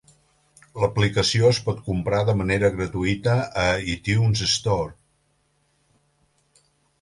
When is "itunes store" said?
3.97-6.65